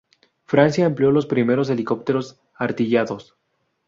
[0.45, 3.35] Francia empleó los primeros helicópteros artillados.